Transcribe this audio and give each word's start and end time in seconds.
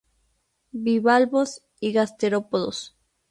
Bivalvos 0.85 1.61
y 1.79 1.91
gasterópodos. 1.91 2.95